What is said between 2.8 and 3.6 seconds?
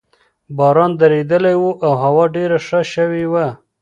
شوې وه.